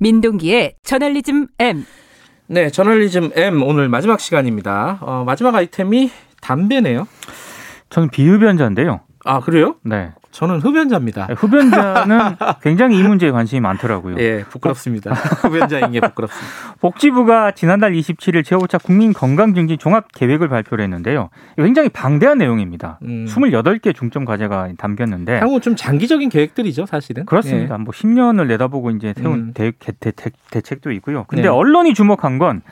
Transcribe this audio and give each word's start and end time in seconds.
민동기의 0.00 0.74
저널리즘 0.82 1.46
M. 1.58 1.84
네, 2.46 2.70
저널리즘 2.70 3.30
M 3.34 3.62
오늘 3.62 3.88
마지막 3.88 4.18
시간입니다. 4.18 4.98
어, 5.02 5.24
마지막 5.24 5.54
아이템이 5.54 6.10
담배네요. 6.40 7.06
저는 7.90 8.08
비흡연자인데요. 8.10 9.00
아, 9.24 9.40
그래요? 9.40 9.76
네. 9.84 10.12
저는 10.30 10.60
흡연자입니다. 10.60 11.28
흡연자는 11.36 12.36
굉장히 12.62 12.98
이 12.98 13.02
문제에 13.02 13.30
관심이 13.30 13.60
많더라고요. 13.60 14.16
예, 14.18 14.44
부끄럽습니다. 14.48 15.12
흡연자인 15.12 15.92
게 15.92 16.00
부끄럽습니다. 16.00 16.74
복지부가 16.80 17.50
지난달 17.52 17.92
27일 17.92 18.42
제5차 18.44 18.82
국민 18.82 19.12
건강증진 19.12 19.78
종합 19.78 20.12
계획을 20.12 20.48
발표를 20.48 20.84
했는데요. 20.84 21.30
굉장히 21.56 21.88
방대한 21.88 22.38
내용입니다. 22.38 22.98
음. 23.02 23.26
28개 23.28 23.94
중점 23.94 24.24
과제가 24.24 24.68
담겼는데. 24.78 25.38
향후 25.38 25.60
좀 25.60 25.74
장기적인 25.74 26.28
계획들이죠, 26.28 26.86
사실은. 26.86 27.26
그렇습니다. 27.26 27.74
예. 27.74 27.78
뭐 27.78 27.92
10년을 27.92 28.46
내다보고 28.46 28.90
이제 28.92 29.14
세운 29.16 29.34
음. 29.34 29.52
대, 29.52 29.72
대, 29.78 30.12
대, 30.12 30.60
책도 30.60 30.92
있고요. 30.92 31.24
근데 31.28 31.42
네. 31.42 31.48
언론이 31.48 31.94
주목한 31.94 32.38
건 32.38 32.62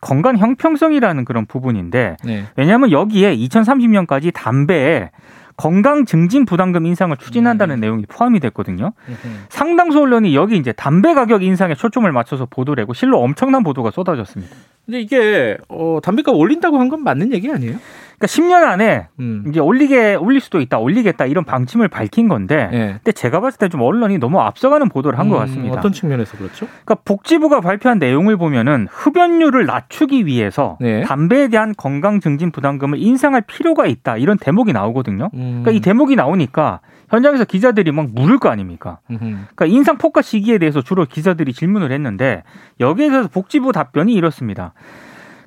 건강 0.00 0.36
형평성이라는 0.36 1.24
그런 1.24 1.46
부분인데 1.46 2.16
네. 2.24 2.44
왜냐하면 2.56 2.90
여기에 2.90 3.36
2030년까지 3.36 4.32
담배에 4.34 5.10
건강 5.56 6.04
증진 6.04 6.44
부담금 6.44 6.86
인상을 6.86 7.16
추진한다는 7.16 7.76
음. 7.76 7.80
내용이 7.80 8.06
포함이 8.06 8.40
됐거든요. 8.40 8.92
음. 9.08 9.44
상당수 9.48 10.00
언론이 10.00 10.34
여기 10.34 10.56
이제 10.56 10.72
담배 10.72 11.14
가격 11.14 11.42
인상에 11.42 11.74
초점을 11.74 12.10
맞춰서 12.10 12.46
보도를 12.46 12.82
하고 12.82 12.94
실로 12.94 13.20
엄청난 13.20 13.62
보도가 13.62 13.90
쏟아졌습니다. 13.90 14.54
근데 14.86 15.00
이게 15.00 15.56
어, 15.68 15.98
담배값 16.02 16.34
올린다고 16.34 16.78
한 16.78 16.88
건 16.88 17.02
맞는 17.04 17.32
얘기 17.32 17.50
아니에요? 17.50 17.76
그러니까 18.18 18.26
10년 18.26 18.62
안에 18.64 19.08
음. 19.18 19.44
이제 19.48 19.58
올리게 19.58 20.14
올릴 20.14 20.40
수도 20.40 20.60
있다, 20.60 20.78
올리겠다 20.78 21.26
이런 21.26 21.44
방침을 21.44 21.88
밝힌 21.88 22.28
건데, 22.28 22.68
네. 22.70 22.86
근데 23.02 23.10
제가 23.12 23.40
봤을 23.40 23.58
때 23.58 23.68
좀 23.68 23.80
언론이 23.80 24.18
너무 24.18 24.38
앞서가는 24.40 24.88
보도를 24.90 25.18
한것 25.18 25.38
음, 25.40 25.46
같습니다. 25.46 25.78
어떤 25.78 25.92
측면에서 25.92 26.36
그렇죠? 26.36 26.66
그러니까 26.84 26.96
복지부가 27.04 27.60
발표한 27.60 27.98
내용을 27.98 28.36
보면은 28.36 28.86
흡연율을 28.90 29.66
낮추기 29.66 30.26
위해서 30.26 30.76
네. 30.80 31.00
담배에 31.02 31.48
대한 31.48 31.74
건강 31.76 32.20
증진 32.20 32.52
부담금을 32.52 32.98
인상할 32.98 33.40
필요가 33.42 33.86
있다 33.86 34.18
이런 34.18 34.36
대목이 34.38 34.72
나오거든요. 34.72 35.30
음. 35.34 35.62
그러니까 35.62 35.70
이 35.72 35.80
대목이 35.80 36.14
나오니까 36.14 36.80
현장에서 37.08 37.44
기자들이 37.44 37.92
막 37.92 38.08
물을 38.14 38.38
거 38.38 38.48
아닙니까? 38.48 38.98
그러니까 39.06 39.66
인상 39.66 39.98
폭과 39.98 40.22
시기에 40.22 40.56
대해서 40.56 40.80
주로 40.80 41.04
기자들이 41.04 41.52
질문을 41.52 41.92
했는데 41.92 42.42
여기에 42.80 43.10
대해서 43.10 43.28
복지부 43.28 43.72
답변이 43.72 44.14
이렇습니다. 44.14 44.71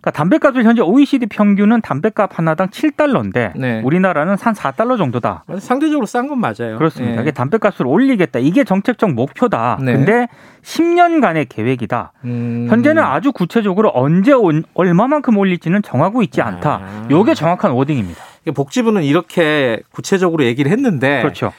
그러니까 0.05 0.11
담배값을 0.11 0.63
현재 0.63 0.83
OECD 0.83 1.25
평균은 1.25 1.81
담배값 1.81 2.37
하나당 2.37 2.67
7달러인데 2.69 3.53
네. 3.55 3.81
우리나라는 3.83 4.37
한 4.39 4.53
4달러 4.53 4.99
정도다. 4.99 5.45
상대적으로 5.57 6.05
싼 6.05 6.27
건 6.27 6.39
맞아요. 6.39 6.77
그렇습니다. 6.77 7.15
네. 7.15 7.21
이게 7.23 7.31
담배값을 7.31 7.87
올리겠다. 7.87 8.37
이게 8.37 8.63
정책적 8.63 9.13
목표다. 9.13 9.79
네. 9.81 9.93
근데 9.93 10.27
10년간의 10.61 11.47
계획이다. 11.49 12.11
음... 12.25 12.67
현재는 12.69 13.01
아주 13.01 13.31
구체적으로 13.31 13.91
언제 13.93 14.31
얼마만큼 14.75 15.37
올릴지는 15.37 15.81
정하고 15.81 16.21
있지 16.21 16.41
않다. 16.41 16.81
아... 16.83 17.07
요게 17.09 17.33
정확한 17.33 17.71
워딩입니다. 17.71 18.21
복지부는 18.53 19.03
이렇게 19.03 19.79
구체적으로 19.91 20.43
얘기를 20.43 20.71
했는데 20.71 21.21
그렇죠. 21.21 21.51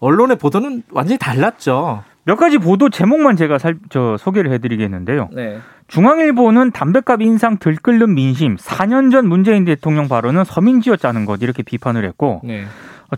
언론의 0.00 0.38
보도는 0.38 0.82
완전히 0.90 1.18
달랐죠. 1.18 2.02
몇 2.24 2.36
가지 2.36 2.58
보도 2.58 2.88
제목만 2.88 3.36
제가 3.36 3.58
살, 3.58 3.76
저 3.90 4.16
소개를 4.16 4.52
해드리겠는데요. 4.52 5.28
네. 5.32 5.58
중앙일보는 5.88 6.70
담배값 6.70 7.20
인상 7.20 7.58
들끓는 7.58 8.14
민심, 8.14 8.56
4년 8.56 9.10
전 9.10 9.28
문재인 9.28 9.64
대통령 9.64 10.08
발언은 10.08 10.44
서민지었자는 10.44 11.26
것 11.26 11.42
이렇게 11.42 11.62
비판을 11.62 12.04
했고 12.04 12.40
네. 12.44 12.64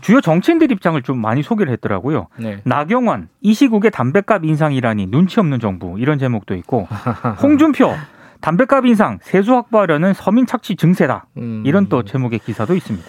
주요 0.01 0.19
정치인들 0.19 0.71
입장을 0.71 1.01
좀 1.03 1.19
많이 1.19 1.41
소개를 1.41 1.71
했더라고요. 1.73 2.27
네. 2.37 2.59
나경원, 2.63 3.29
이 3.41 3.53
시국에 3.53 3.89
담배값 3.89 4.43
인상이라니 4.43 5.07
눈치 5.07 5.39
없는 5.39 5.59
정부 5.59 5.97
이런 5.99 6.19
제목도 6.19 6.55
있고 6.55 6.87
홍준표 7.41 7.93
담배값 8.41 8.85
인상 8.85 9.19
세수 9.21 9.53
확보하려는 9.53 10.13
서민 10.13 10.45
착취 10.45 10.75
증세다 10.75 11.27
음. 11.37 11.63
이런 11.65 11.87
또 11.87 12.03
제목의 12.03 12.39
기사도 12.39 12.75
있습니다. 12.75 13.07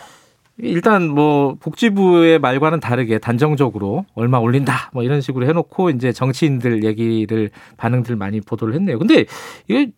일단 0.59 1.09
뭐 1.09 1.57
복지부의 1.61 2.39
말과는 2.39 2.81
다르게 2.81 3.19
단정적으로 3.19 4.07
얼마 4.15 4.39
올린다 4.39 4.91
뭐 4.93 5.03
이런 5.03 5.21
식으로 5.21 5.47
해놓고 5.47 5.91
이제 5.91 6.13
정치인들 6.13 6.85
얘기를 6.85 7.51
반응들 7.77 8.17
많이 8.17 8.41
보도를 8.41 8.75
했네요. 8.75 8.99
근데 8.99 9.27
이게 9.69 9.93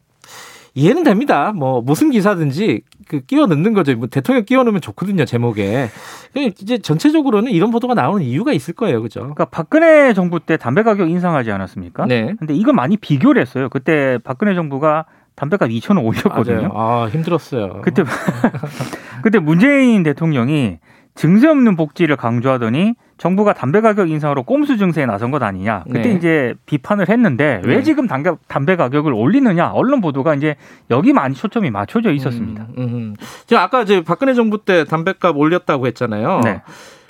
이해는 0.75 1.03
됩니다. 1.03 1.53
뭐 1.53 1.81
무슨 1.81 2.11
기사든지 2.11 2.83
그 3.09 3.21
끼워 3.21 3.47
넣는 3.47 3.73
거죠. 3.73 3.97
뭐 3.97 4.07
대통령 4.07 4.45
끼워 4.45 4.63
넣으면 4.65 4.81
좋거든요 4.81 5.25
제목에. 5.25 5.89
이제 6.37 6.79
전체적으로는 6.79 7.51
이런 7.51 7.71
보도가 7.71 7.95
나오는 7.95 8.25
이유가 8.25 8.53
있을 8.53 8.75
거예요, 8.75 9.03
그죠? 9.03 9.21
그러니까 9.21 9.47
박근혜 9.47 10.13
정부 10.15 10.39
때 10.39 10.57
담배 10.57 10.83
가격 10.85 11.11
인상하지 11.11 11.51
않았습니까? 11.51 12.07
네. 12.07 12.35
근데 12.39 12.55
이거 12.55 12.73
많이 12.73 12.97
비교를 12.97 13.43
했어요. 13.43 13.69
그때 13.71 14.19
박근혜 14.23 14.55
정부가 14.55 15.07
담배값 15.38 15.71
2천 15.71 15.97
원 15.97 16.04
올렸거든요. 16.04 16.71
아 16.75 17.09
힘들었어요. 17.10 17.81
그때 17.82 18.03
그때 19.22 19.38
문재인 19.38 20.03
대통령이 20.03 20.78
증세 21.15 21.49
없는 21.49 21.76
복지를 21.76 22.16
강조하더니 22.16 22.94
정부가 23.19 23.53
담배 23.53 23.81
가격 23.81 24.10
인상으로 24.10 24.43
꼼수 24.44 24.76
증세에 24.78 25.06
나선 25.06 25.31
것 25.31 25.43
아니냐. 25.43 25.84
그때 25.87 26.10
네. 26.10 26.12
이제 26.15 26.54
비판을 26.66 27.09
했는데 27.09 27.60
왜 27.65 27.76
네. 27.76 27.82
지금 27.82 28.06
담배, 28.06 28.32
담배 28.47 28.76
가격을 28.76 29.12
올리느냐. 29.12 29.71
언론 29.72 30.00
보도가 30.00 30.34
이제 30.34 30.56
여기 30.91 31.12
많이 31.12 31.34
초점이 31.34 31.70
맞춰져 31.70 32.12
있었습니다. 32.12 32.66
음, 32.78 32.82
음. 32.82 33.16
제가 33.47 33.62
아까 33.62 33.82
이제 33.82 34.03
박근혜 34.03 34.34
정부 34.34 34.65
때 34.65 34.84
담배값 34.84 35.37
올렸다고 35.37 35.87
했잖아요. 35.88 36.41
네. 36.44 36.62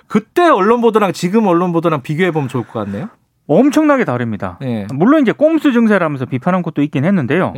그때 0.06 0.48
언론 0.48 0.80
보도랑 0.80 1.12
지금 1.12 1.46
언론 1.46 1.72
보도랑 1.72 2.02
비교해 2.02 2.30
보면 2.30 2.48
좋을 2.48 2.64
것 2.64 2.84
같네요. 2.84 3.08
엄청나게 3.46 4.04
다릅니다. 4.04 4.58
네. 4.60 4.86
물론 4.92 5.22
이제 5.22 5.32
꼼수 5.32 5.72
증세라면서 5.72 6.26
비판한 6.26 6.62
것도 6.62 6.82
있긴 6.82 7.04
했는데요. 7.04 7.52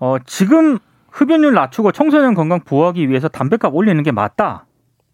네. 0.00 0.06
어, 0.06 0.16
지금 0.26 0.78
흡연율 1.10 1.54
낮추고 1.54 1.92
청소년 1.92 2.34
건강 2.34 2.60
보호하기 2.60 3.08
위해서 3.08 3.28
담배값 3.28 3.74
올리는 3.74 4.02
게 4.02 4.12
맞다. 4.12 4.66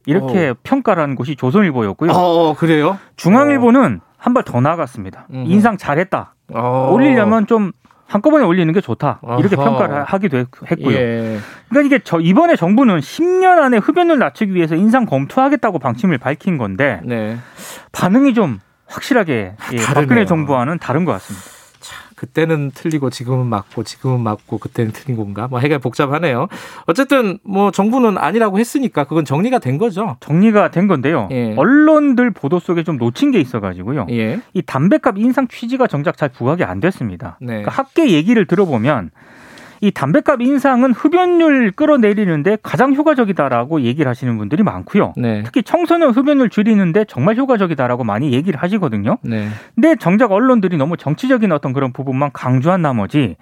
이렇게 0.07 0.51
어. 0.51 0.55
평가를 0.63 1.03
한 1.03 1.15
곳이 1.17 1.35
조선일보였고요. 1.37 2.13
어, 2.13 2.55
그래요? 2.55 2.99
중앙일보는 3.17 4.01
어. 4.03 4.07
한발 4.17 4.45
더 4.45 4.61
나아갔습니다. 4.61 5.27
음. 5.33 5.45
인상 5.47 5.77
잘했다. 5.77 6.35
어. 6.55 6.91
올리려면 6.93 7.47
좀 7.47 7.73
한꺼번에 8.07 8.45
올리는 8.45 8.73
게 8.73 8.81
좋다. 8.81 9.21
이렇게 9.41 9.57
어허. 9.57 9.65
평가를 9.65 10.05
하기도 10.05 10.39
했고요. 10.39 10.97
예. 10.97 11.39
그러니까 11.69 11.97
이게 11.97 12.05
저 12.05 12.21
이번에 12.21 12.55
정부는 12.55 13.01
10년 13.01 13.59
안에 13.59 13.79
흡연율 13.79 14.21
낮추기 14.21 14.55
위해서 14.55 14.77
인상 14.77 15.07
검토하겠다고 15.07 15.81
방침을 15.81 16.19
밝힌 16.19 16.57
건데 16.57 17.01
네. 17.05 17.37
반응이 17.91 18.35
좀 18.35 18.61
확실하게 18.87 19.57
예, 19.73 19.77
박근혜 19.93 20.25
정부와는 20.25 20.79
다른 20.79 21.05
것 21.05 21.11
같습니다. 21.13 21.56
그때는 22.17 22.73
틀리고 22.75 23.11
지금은 23.11 23.47
맞고 23.47 23.85
지금은 23.85 24.21
맞고 24.21 24.59
그때는 24.59 24.93
틀린 24.93 25.17
건가? 25.17 25.47
뭐 25.49 25.61
해가 25.61 25.79
복잡하네요. 25.79 26.49
어쨌든 26.87 27.39
뭐 27.45 27.71
정부는 27.71 28.19
아니라고 28.19 28.59
했으니까 28.59 29.05
그건 29.05 29.25
정리가 29.25 29.59
된 29.59 29.79
거죠. 29.79 30.17
정리가 30.21 30.71
된 30.71 30.89
건데요. 30.89 31.29
예. 31.31 31.55
언론들 31.57 32.31
보도 32.33 32.59
속에 32.59 32.83
좀 32.83 32.97
놓친 32.97 33.31
게 33.31 33.39
있어가지고요. 33.39 34.07
예. 34.11 34.41
이 34.55 34.63
담배값 34.63 35.19
인상 35.19 35.47
취지가 35.47 35.87
정작 35.87 36.17
잘 36.17 36.31
부각이 36.31 36.65
안 36.65 36.81
됐습니다. 36.81 37.37
네. 37.41 37.49
그러니까 37.49 37.71
학계 37.71 38.11
얘기를 38.11 38.47
들어보면 38.47 39.11
이 39.87 39.93
담배값 39.93 40.43
인상은 40.43 40.93
흡연율 40.93 41.71
끌어내리는데 41.71 42.59
가장 42.61 42.93
효과적이다라고 42.93 43.83
얘기를 43.83 44.11
하시는 44.11 44.37
분들이 44.37 44.65
많고요. 44.65 45.13
네. 45.17 45.45
특히 45.45 45.63
청소년 45.63 46.11
흡연율 46.11 46.51
줄이는데 46.51 47.05
정말 47.05 47.37
효과적이다라고 47.37 48.03
많이 48.03 48.33
얘기를 48.33 48.61
하시거든요. 48.61 49.19
네. 49.23 49.49
근데 49.77 49.95
정작 49.95 50.33
언론들이 50.33 50.77
너무 50.77 50.97
정치적인 50.97 51.53
어떤 51.53 51.73
그런 51.73 51.93
부분만 51.93 52.31
강조한 52.33 52.83
나머지 52.83 53.37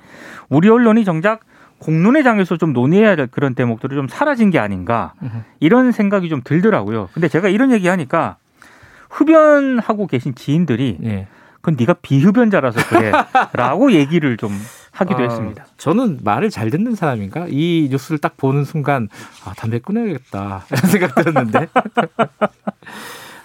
우리 0.51 0.69
언론이 0.69 1.07
정작 1.07 1.41
공론의 1.79 2.25
장에서 2.25 2.59
좀 2.59 2.75
논의해야 2.75 3.17
될 3.17 3.27
그런 3.27 3.55
대목들이 3.55 3.95
좀 3.95 4.07
사라진 4.07 4.51
게 4.51 4.59
아닌가 4.59 5.15
이런 5.61 5.93
생각이 5.93 6.29
좀 6.29 6.43
들더라고요. 6.45 7.09
근데 7.15 7.29
제가 7.29 7.49
이런 7.49 7.73
얘기 7.73 7.89
하니까 7.89 8.37
흡연하고 9.09 10.07
계신 10.07 10.35
지인들이 10.35 10.99
네. 11.01 11.27
그건 11.57 11.77
네가 11.79 11.95
비흡연자라서 12.03 12.81
그래라고 12.89 13.93
얘기를 13.93 14.37
좀 14.37 14.53
하기도 14.95 15.19
아, 15.19 15.23
했습니다. 15.23 15.67
저는 15.77 16.21
말을 16.23 16.51
잘 16.51 16.71
듣는 16.71 16.95
사람인가? 16.95 17.47
이 17.51 17.89
뉴스를 17.91 18.19
딱 18.19 18.37
보는 18.37 18.65
순간 18.65 19.09
아 19.45 19.53
담배 19.55 19.81
끊어야겠다 19.81 20.65
이런 20.71 20.91
생각 20.91 21.15
들었는데 21.17 21.67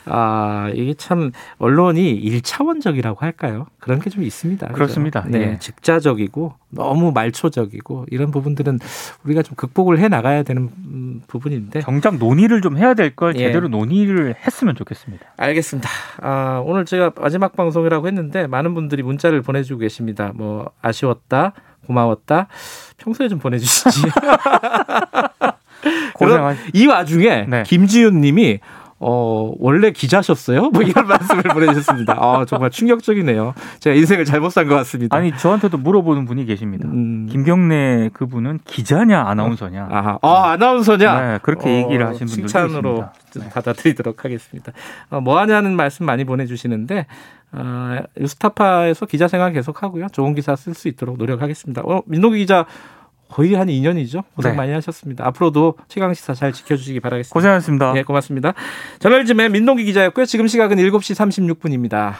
아, 0.09 0.69
이게 0.73 0.94
참 0.94 1.31
언론이 1.57 2.11
일차원적이라고 2.11 3.19
할까요? 3.21 3.67
그런 3.79 4.00
게 4.00 4.09
좀 4.09 4.23
있습니다. 4.23 4.67
그렇습니다. 4.69 5.23
네, 5.27 5.39
예. 5.39 5.59
직자적이고 5.59 6.53
너무 6.71 7.11
말초적이고 7.11 8.07
이런 8.09 8.31
부분들은 8.31 8.79
우리가 9.23 9.44
좀 9.44 9.56
극복을 9.56 10.00
해 10.00 10.07
나가야 10.07 10.44
되는 10.44 10.69
음, 10.77 11.21
부분인데 11.27 11.81
정작 11.81 12.17
논의를 12.17 12.61
좀 12.61 12.77
해야 12.77 12.94
될걸 12.94 13.35
예. 13.35 13.39
제대로 13.39 13.67
논의를 13.67 14.35
했으면 14.45 14.75
좋겠습니다. 14.75 15.25
알겠습니다. 15.38 15.89
아, 16.21 16.62
오늘 16.65 16.85
제가 16.85 17.12
마지막 17.19 17.55
방송이라고 17.55 18.07
했는데 18.07 18.47
많은 18.47 18.73
분들이 18.73 19.03
문자를 19.03 19.41
보내주고 19.41 19.79
계십니다. 19.79 20.31
뭐 20.35 20.71
아쉬웠다, 20.81 21.53
고마웠다. 21.85 22.47
평소에 22.97 23.27
좀 23.29 23.39
보내주시지. 23.39 24.03
고생이 26.13 26.88
와중에 26.88 27.45
네. 27.47 27.63
김지윤 27.63 28.19
님이 28.21 28.59
어, 29.01 29.54
원래 29.60 29.92
기자셨어요? 29.92 30.69
뭐 30.72 30.81
이런 30.81 31.06
말씀을 31.07 31.44
보내주셨습니다. 31.44 32.18
아, 32.19 32.46
정말 32.46 32.69
충격적이네요. 32.69 33.54
제가 33.80 33.96
인생을 33.96 34.25
잘못 34.25 34.50
산 34.51 34.68
것 34.68 34.75
같습니다. 34.75 35.16
아니, 35.16 35.36
저한테도 35.36 35.78
물어보는 35.78 36.25
분이 36.25 36.46
계십니다. 36.46 36.88
음... 36.88 37.28
김경래 37.31 38.10
그분은 38.13 38.60
기자냐, 38.66 39.22
아나운서냐? 39.22 39.88
아, 39.90 40.19
아 40.22 40.51
아나운서냐? 40.51 41.22
네, 41.22 41.40
그렇게 41.42 41.69
어, 41.69 41.72
얘기를 41.72 42.06
하신 42.07 42.28
분들 42.28 42.48
칭찬으로 42.48 43.10
네. 43.36 43.50
받아들이도록 43.50 44.25
하겠습니다. 44.25 44.74
어, 45.10 45.22
뭐 45.22 45.40
하냐는 45.40 45.75
말씀 45.75 46.06
많이 46.06 46.25
보내주시는데, 46.25 47.06
어, 47.54 47.98
뉴스타파에서 48.18 49.06
기자 49.06 49.28
생활 49.28 49.54
계속 49.54 49.81
하고요. 49.81 50.07
좋은 50.12 50.36
기사 50.36 50.56
쓸 50.56 50.74
수 50.74 50.88
있도록 50.88 51.18
노력하겠습니다. 51.18 51.81
어, 51.86 52.01
민노기 52.06 52.38
기자 52.40 52.66
거의 53.29 53.53
한 53.53 53.67
2년이죠. 53.67 54.23
고생 54.35 54.51
네. 54.53 54.57
많이 54.57 54.71
하셨습니다. 54.73 55.25
앞으로도 55.27 55.75
최강 55.87 56.13
시사 56.13 56.33
잘 56.33 56.51
지켜주시기 56.51 56.99
바라겠습니다. 56.99 57.33
고생하셨습니다. 57.33 57.93
네, 57.93 58.03
고맙습니다. 58.03 58.53
저널즘의 58.99 59.49
민동기 59.49 59.85
기자였고요. 59.85 60.25
지금 60.25 60.47
시각은 60.47 60.77
7시 60.77 61.15
36분입니다. 61.55 62.15